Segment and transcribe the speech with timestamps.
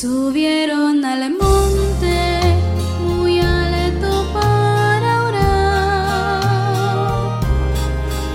[0.00, 2.40] Subieron al monte
[3.04, 6.40] muy alto para orar.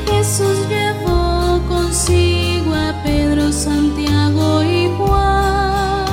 [0.05, 6.05] Jesús llevó consigo a Pedro, Santiago y Juan.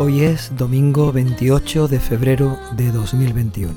[0.00, 3.72] Hoy es domingo 28 de febrero de 2021.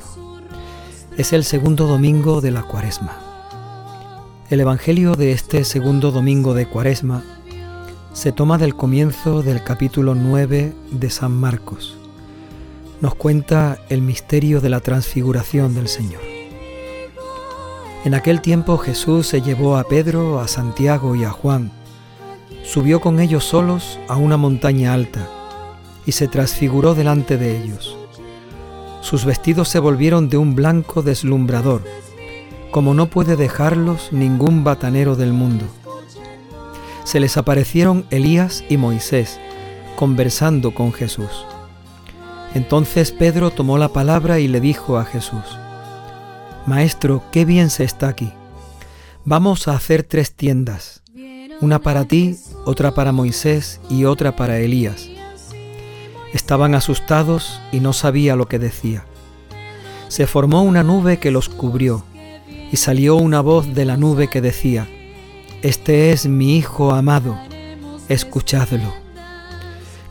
[1.17, 3.17] Es el segundo domingo de la cuaresma.
[4.49, 7.23] El Evangelio de este segundo domingo de cuaresma
[8.17, 11.99] se toma del comienzo del capítulo 9 de San Marcos.
[12.99, 16.23] Nos cuenta el misterio de la transfiguración del Señor.
[18.05, 21.71] En aquel tiempo Jesús se llevó a Pedro, a Santiago y a Juan,
[22.63, 25.29] subió con ellos solos a una montaña alta
[26.07, 27.99] y se transfiguró delante de ellos.
[29.01, 31.83] Sus vestidos se volvieron de un blanco deslumbrador,
[32.71, 35.65] como no puede dejarlos ningún batanero del mundo
[37.07, 39.39] se les aparecieron Elías y Moisés,
[39.95, 41.45] conversando con Jesús.
[42.53, 45.45] Entonces Pedro tomó la palabra y le dijo a Jesús,
[46.65, 48.33] Maestro, qué bien se está aquí.
[49.23, 51.01] Vamos a hacer tres tiendas,
[51.61, 52.35] una para ti,
[52.65, 55.07] otra para Moisés y otra para Elías.
[56.33, 59.05] Estaban asustados y no sabía lo que decía.
[60.09, 62.03] Se formó una nube que los cubrió,
[62.69, 64.89] y salió una voz de la nube que decía,
[65.63, 67.35] este es mi Hijo amado,
[68.09, 68.93] escuchadlo.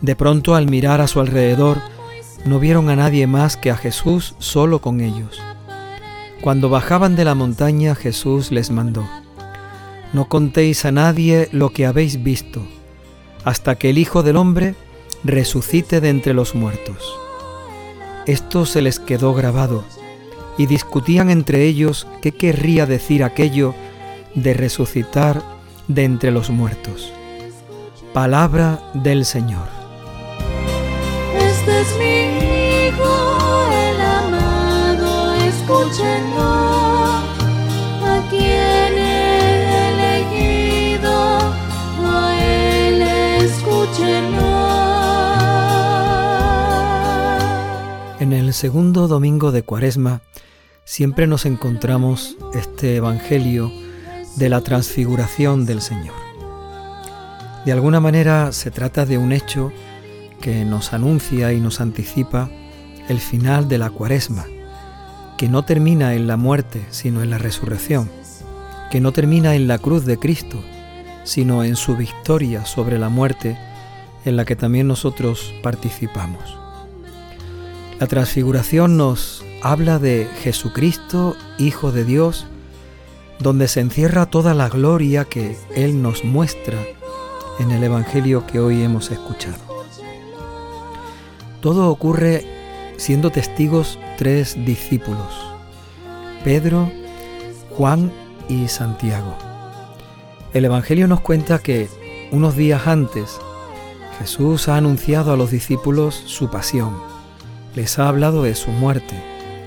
[0.01, 1.79] De pronto al mirar a su alrededor,
[2.45, 5.41] no vieron a nadie más que a Jesús solo con ellos.
[6.41, 9.09] Cuando bajaban de la montaña, Jesús les mandó,
[10.13, 12.63] No contéis a nadie lo que habéis visto,
[13.45, 14.75] hasta que el Hijo del Hombre
[15.23, 17.15] resucite de entre los muertos.
[18.27, 19.85] Esto se les quedó grabado,
[20.59, 23.75] y discutían entre ellos qué querría decir aquello
[24.37, 25.43] de resucitar
[25.89, 27.13] de entre los muertos.
[28.13, 29.67] Palabra del Señor.
[31.37, 36.53] Este es mi hijo, el amado, escúchenlo.
[38.05, 41.39] A quien he elegido,
[42.05, 43.03] a él
[43.43, 44.57] escúchenlo.
[48.21, 50.21] En el segundo domingo de Cuaresma
[50.85, 53.86] siempre nos encontramos este Evangelio
[54.37, 56.15] de la transfiguración del Señor.
[57.65, 59.73] De alguna manera se trata de un hecho
[60.41, 62.51] que nos anuncia y nos anticipa
[63.09, 64.47] el final de la cuaresma,
[65.37, 68.11] que no termina en la muerte, sino en la resurrección,
[68.91, 70.63] que no termina en la cruz de Cristo,
[71.25, 73.59] sino en su victoria sobre la muerte,
[74.25, 76.59] en la que también nosotros participamos.
[77.99, 82.47] La transfiguración nos habla de Jesucristo, Hijo de Dios,
[83.39, 86.79] donde se encierra toda la gloria que Él nos muestra
[87.59, 89.59] en el Evangelio que hoy hemos escuchado.
[91.61, 92.47] Todo ocurre
[92.97, 95.35] siendo testigos tres discípulos,
[96.45, 96.91] Pedro,
[97.71, 98.13] Juan
[98.49, 99.37] y Santiago.
[100.53, 101.89] El Evangelio nos cuenta que
[102.33, 103.39] unos días antes
[104.19, 106.97] Jesús ha anunciado a los discípulos su pasión,
[107.75, 109.23] les ha hablado de su muerte,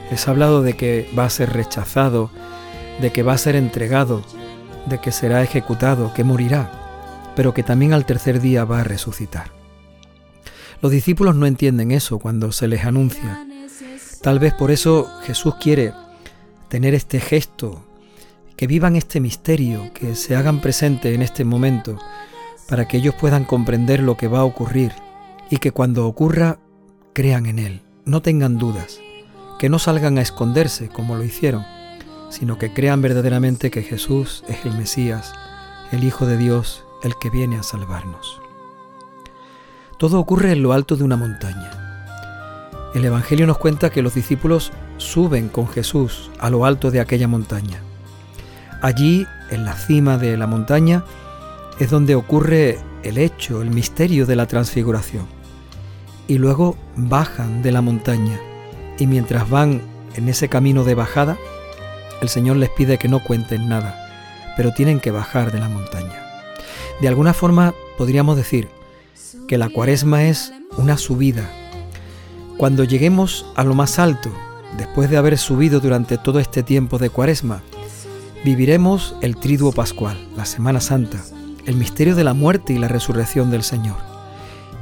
[0.09, 2.31] les ha hablado de que va a ser rechazado,
[3.01, 4.23] de que va a ser entregado,
[4.85, 6.71] de que será ejecutado, que morirá,
[7.35, 9.51] pero que también al tercer día va a resucitar.
[10.81, 13.45] Los discípulos no entienden eso cuando se les anuncia.
[14.21, 15.93] Tal vez por eso Jesús quiere
[16.67, 17.85] tener este gesto,
[18.55, 21.97] que vivan este misterio, que se hagan presente en este momento,
[22.67, 24.91] para que ellos puedan comprender lo que va a ocurrir
[25.49, 26.59] y que cuando ocurra
[27.13, 28.99] crean en Él, no tengan dudas,
[29.57, 31.65] que no salgan a esconderse como lo hicieron
[32.29, 35.33] sino que crean verdaderamente que Jesús es el Mesías,
[35.91, 38.41] el Hijo de Dios, el que viene a salvarnos.
[39.97, 41.71] Todo ocurre en lo alto de una montaña.
[42.93, 47.27] El Evangelio nos cuenta que los discípulos suben con Jesús a lo alto de aquella
[47.27, 47.81] montaña.
[48.81, 51.03] Allí, en la cima de la montaña,
[51.79, 55.27] es donde ocurre el hecho, el misterio de la transfiguración.
[56.27, 58.39] Y luego bajan de la montaña
[58.97, 59.81] y mientras van
[60.15, 61.37] en ese camino de bajada,
[62.21, 64.07] el Señor les pide que no cuenten nada,
[64.57, 66.25] pero tienen que bajar de la montaña.
[67.01, 68.67] De alguna forma podríamos decir
[69.47, 71.49] que la cuaresma es una subida.
[72.57, 74.31] Cuando lleguemos a lo más alto,
[74.77, 77.61] después de haber subido durante todo este tiempo de cuaresma,
[78.43, 81.19] viviremos el triduo pascual, la Semana Santa,
[81.65, 83.97] el misterio de la muerte y la resurrección del Señor.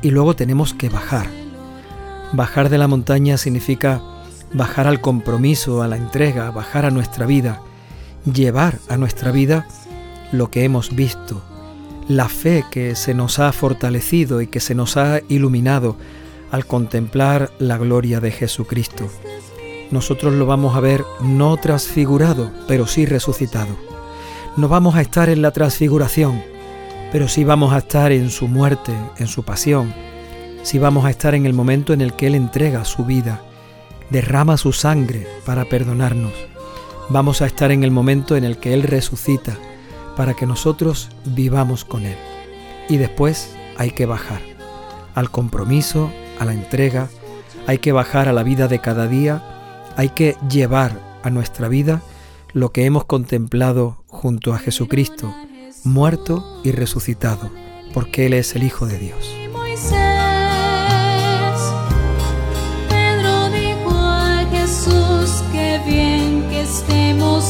[0.01, 1.27] Y luego tenemos que bajar.
[2.33, 4.01] Bajar de la montaña significa
[4.53, 7.61] bajar al compromiso, a la entrega, bajar a nuestra vida,
[8.31, 9.67] llevar a nuestra vida
[10.31, 11.41] lo que hemos visto,
[12.07, 15.97] la fe que se nos ha fortalecido y que se nos ha iluminado
[16.51, 19.09] al contemplar la gloria de Jesucristo.
[19.91, 23.75] Nosotros lo vamos a ver no transfigurado, pero sí resucitado.
[24.57, 26.41] No vamos a estar en la transfiguración,
[27.11, 29.93] pero sí vamos a estar en su muerte, en su pasión.
[30.63, 33.41] Sí vamos a estar en el momento en el que Él entrega su vida,
[34.09, 36.33] derrama su sangre para perdonarnos.
[37.09, 39.57] Vamos a estar en el momento en el que Él resucita
[40.15, 42.17] para que nosotros vivamos con Él.
[42.89, 44.41] Y después hay que bajar
[45.15, 47.09] al compromiso, a la entrega,
[47.65, 49.43] hay que bajar a la vida de cada día,
[49.95, 52.01] hay que llevar a nuestra vida
[52.53, 55.33] lo que hemos contemplado junto a Jesucristo,
[55.83, 57.51] muerto y resucitado,
[57.93, 60.06] porque Él es el Hijo de Dios.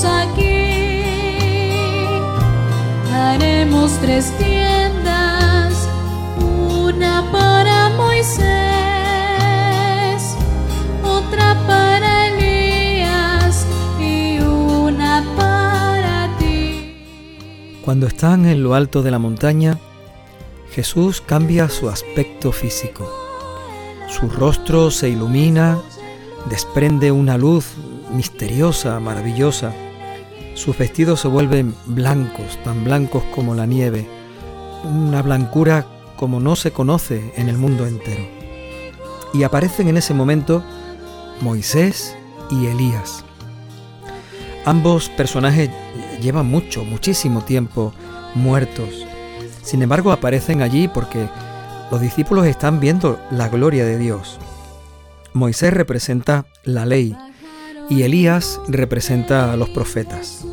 [0.03, 0.73] Aquí,
[3.13, 5.87] haremos tres tiendas,
[6.39, 8.47] una para Moisés,
[11.03, 13.65] otra para Elías
[13.99, 16.95] y una para ti.
[17.83, 19.79] Cuando están en lo alto de la montaña,
[20.71, 23.09] Jesús cambia su aspecto físico.
[24.09, 25.79] Su rostro se ilumina,
[26.49, 27.65] desprende una luz
[28.13, 29.73] misteriosa, maravillosa.
[30.57, 34.07] Sus vestidos se vuelven blancos, tan blancos como la nieve,
[34.83, 38.27] una blancura como no se conoce en el mundo entero.
[39.35, 40.63] Y aparecen en ese momento
[41.41, 42.17] Moisés
[42.49, 43.23] y Elías.
[44.65, 45.69] Ambos personajes
[46.23, 47.93] llevan mucho, muchísimo tiempo
[48.33, 49.05] muertos.
[49.61, 51.29] Sin embargo, aparecen allí porque
[51.91, 54.39] los discípulos están viendo la gloria de Dios.
[55.33, 57.15] Moisés representa la ley
[57.91, 60.46] y Elías representa a los profetas.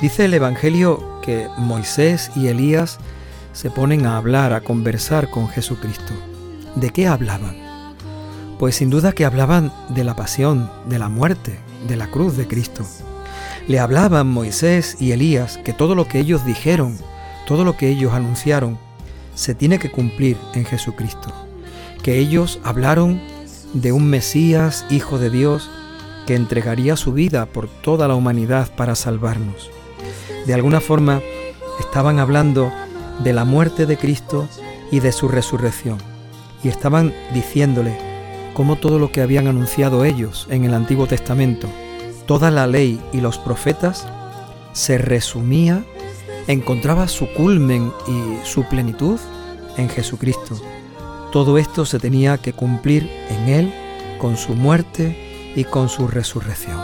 [0.00, 2.98] Dice el Evangelio que Moisés y Elías
[3.54, 6.12] se ponen a hablar, a conversar con Jesucristo.
[6.74, 7.56] ¿De qué hablaban?
[8.58, 11.58] Pues sin duda que hablaban de la pasión, de la muerte,
[11.88, 12.84] de la cruz de Cristo.
[13.68, 16.98] Le hablaban Moisés y Elías que todo lo que ellos dijeron,
[17.46, 18.78] todo lo que ellos anunciaron,
[19.34, 21.32] se tiene que cumplir en Jesucristo.
[22.02, 23.18] Que ellos hablaron
[23.72, 25.70] de un Mesías, Hijo de Dios,
[26.26, 29.70] que entregaría su vida por toda la humanidad para salvarnos.
[30.46, 31.20] De alguna forma
[31.80, 32.70] estaban hablando
[33.22, 34.48] de la muerte de Cristo
[34.90, 35.98] y de su resurrección.
[36.62, 37.96] Y estaban diciéndole
[38.54, 41.68] cómo todo lo que habían anunciado ellos en el Antiguo Testamento,
[42.26, 44.06] toda la ley y los profetas,
[44.72, 45.84] se resumía,
[46.46, 49.18] encontraba su culmen y su plenitud
[49.76, 50.60] en Jesucristo.
[51.32, 53.74] Todo esto se tenía que cumplir en Él
[54.18, 56.78] con su muerte y con su resurrección.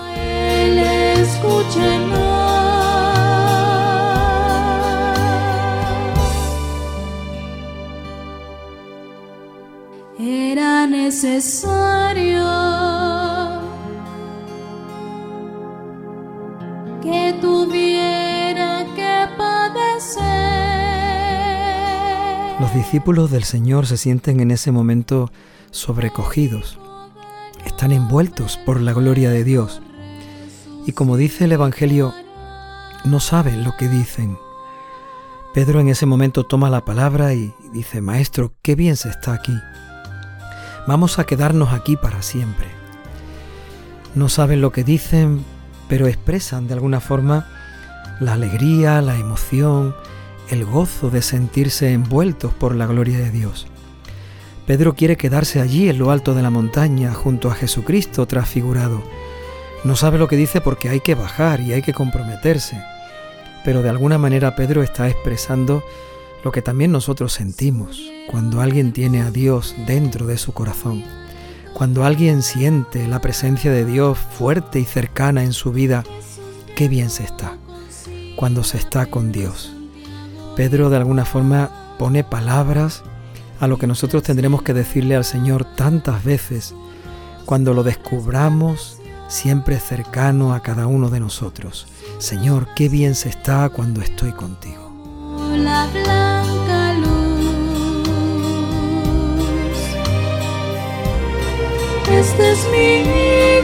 [11.12, 12.42] Necesario
[17.02, 20.22] que tuviera que padecer.
[22.58, 25.30] Los discípulos del Señor se sienten en ese momento
[25.70, 26.78] sobrecogidos,
[27.66, 29.82] están envueltos por la gloria de Dios.
[30.86, 32.14] Y como dice el Evangelio,
[33.04, 34.38] no saben lo que dicen.
[35.52, 39.52] Pedro en ese momento toma la palabra y dice, Maestro, qué bien se está aquí.
[40.86, 42.67] Vamos a quedarnos aquí para siempre.
[44.15, 45.44] No saben lo que dicen,
[45.89, 47.46] pero expresan de alguna forma
[48.20, 49.94] la alegría, la emoción,
[50.51, 53.67] el gozo de sentirse envueltos por la gloria de Dios.
[54.67, 59.03] Pedro quiere quedarse allí en lo alto de la montaña junto a Jesucristo transfigurado.
[59.84, 62.82] No sabe lo que dice porque hay que bajar y hay que comprometerse.
[63.65, 65.82] Pero de alguna manera Pedro está expresando
[66.44, 71.05] lo que también nosotros sentimos cuando alguien tiene a Dios dentro de su corazón.
[71.75, 76.05] Cuando alguien siente la presencia de Dios fuerte y cercana en su vida,
[76.77, 77.56] qué bien se está.
[78.37, 79.72] Cuando se está con Dios.
[80.56, 83.03] Pedro de alguna forma pone palabras
[83.61, 86.75] a lo que nosotros tendremos que decirle al Señor tantas veces
[87.46, 91.87] cuando lo descubramos siempre cercano a cada uno de nosotros.
[92.19, 94.93] Señor, qué bien se está cuando estoy contigo.
[102.22, 103.00] Este es mi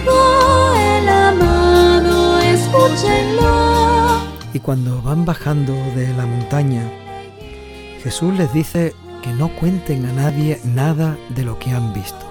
[0.03, 4.19] hijo, el amado, escúchenlo.
[4.53, 6.83] Y cuando van bajando de la montaña,
[8.03, 12.27] Jesús les dice que no cuenten a nadie nada de lo que han visto.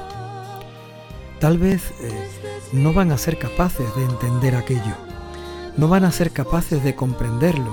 [1.39, 2.11] Tal vez eh,
[2.73, 4.97] no van a ser capaces de entender aquello,
[5.77, 7.71] no van a ser capaces de comprenderlo.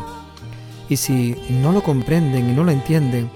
[0.88, 3.32] Y si no lo comprenden y no lo entienden,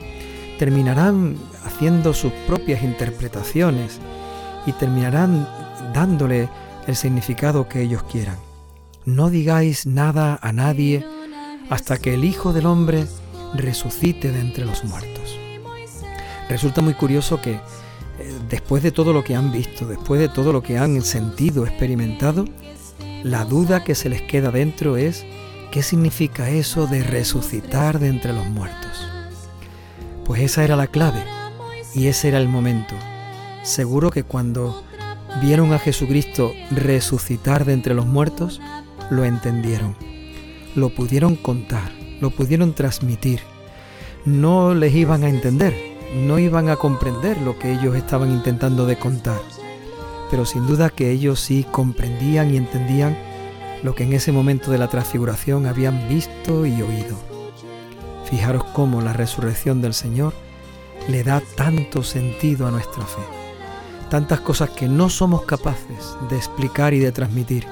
[0.60, 3.98] terminarán haciendo sus propias interpretaciones
[4.68, 5.48] y terminarán
[5.94, 6.50] dándole
[6.87, 8.37] el significado que ellos quieran.
[9.06, 11.06] No digáis nada a nadie
[11.70, 13.06] hasta que el Hijo del Hombre
[13.54, 15.38] resucite de entre los muertos.
[16.50, 17.60] Resulta muy curioso que eh,
[18.50, 22.44] después de todo lo que han visto, después de todo lo que han sentido, experimentado,
[23.22, 25.25] la duda que se les queda dentro es
[25.70, 29.08] ¿qué significa eso de resucitar de entre los muertos?
[30.26, 31.25] Pues esa era la clave
[31.94, 32.94] y ese era el momento.
[33.68, 34.82] Seguro que cuando
[35.42, 38.62] vieron a Jesucristo resucitar de entre los muertos,
[39.10, 39.94] lo entendieron,
[40.75, 43.40] lo pudieron contar, lo pudieron transmitir.
[44.25, 45.76] No les iban a entender,
[46.14, 49.42] no iban a comprender lo que ellos estaban intentando de contar,
[50.30, 53.18] pero sin duda que ellos sí comprendían y entendían
[53.82, 57.18] lo que en ese momento de la transfiguración habían visto y oído.
[58.30, 60.32] Fijaros cómo la resurrección del Señor
[61.06, 63.38] le da tanto sentido a nuestra fe,
[64.08, 67.66] tantas cosas que no somos capaces de explicar y de transmitir,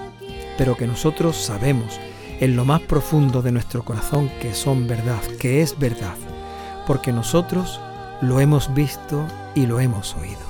[0.58, 1.98] pero que nosotros sabemos
[2.40, 6.16] en lo más profundo de nuestro corazón que son verdad, que es verdad,
[6.86, 7.80] porque nosotros
[8.20, 10.46] lo hemos visto y lo hemos oído.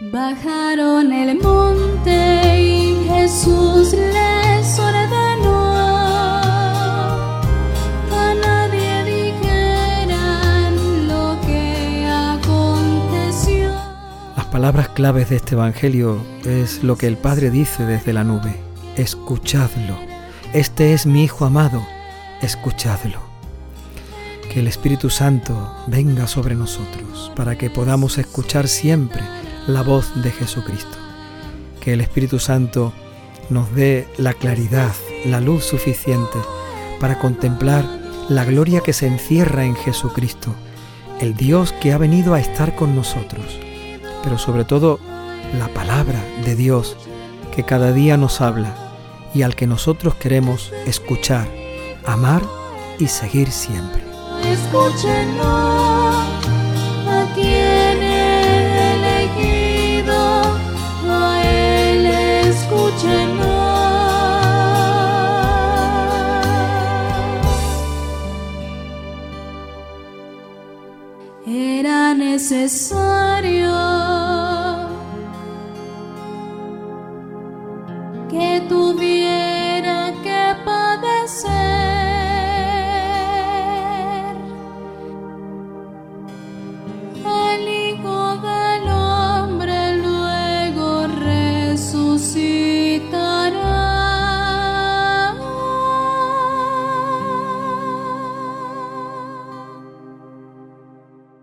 [0.00, 4.19] Bajaron el monte y Jesús les
[14.70, 18.54] palabras claves de este Evangelio es lo que el Padre dice desde la nube.
[18.94, 19.98] Escuchadlo.
[20.52, 21.84] Este es mi Hijo amado.
[22.40, 23.18] Escuchadlo.
[24.48, 29.22] Que el Espíritu Santo venga sobre nosotros para que podamos escuchar siempre
[29.66, 30.96] la voz de Jesucristo.
[31.80, 32.92] Que el Espíritu Santo
[33.48, 34.94] nos dé la claridad,
[35.26, 36.38] la luz suficiente
[37.00, 37.84] para contemplar
[38.28, 40.54] la gloria que se encierra en Jesucristo,
[41.20, 43.58] el Dios que ha venido a estar con nosotros,
[44.22, 44.98] pero sobre todo
[45.58, 46.96] la palabra de Dios
[47.54, 48.74] que cada día nos habla
[49.34, 51.48] y al que nosotros queremos escuchar,
[52.04, 52.42] amar
[52.98, 54.10] y seguir siempre
[57.08, 58.02] a quien
[59.02, 59.78] elegido,
[61.42, 62.06] él.
[71.46, 73.89] Era necesario
[78.30, 79.19] que tu vida